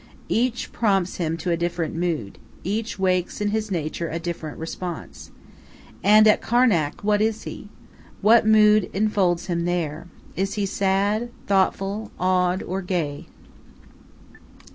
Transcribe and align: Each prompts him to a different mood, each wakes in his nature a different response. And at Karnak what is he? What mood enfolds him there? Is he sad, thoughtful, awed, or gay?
Each 0.29 0.71
prompts 0.73 1.17
him 1.17 1.37
to 1.37 1.51
a 1.51 1.55
different 1.55 1.93
mood, 1.95 2.39
each 2.63 2.97
wakes 2.97 3.39
in 3.39 3.49
his 3.49 3.69
nature 3.69 4.09
a 4.09 4.17
different 4.17 4.57
response. 4.57 5.29
And 6.03 6.27
at 6.27 6.41
Karnak 6.41 7.03
what 7.03 7.21
is 7.21 7.43
he? 7.43 7.69
What 8.21 8.43
mood 8.47 8.89
enfolds 8.95 9.45
him 9.45 9.65
there? 9.65 10.07
Is 10.35 10.55
he 10.55 10.65
sad, 10.65 11.29
thoughtful, 11.45 12.09
awed, 12.19 12.63
or 12.63 12.81
gay? 12.81 13.27